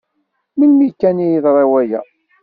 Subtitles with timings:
[0.57, 2.01] Melmi kan i d-yeḍra waya.